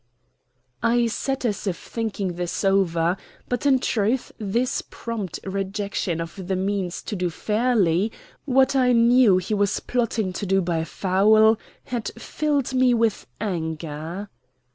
[0.81, 3.17] I sat as if thinking this over,
[3.47, 8.11] but in truth this prompt rejection of the means to do fairly
[8.45, 14.31] what I knew he was plotting to do by foul had filled me with anger.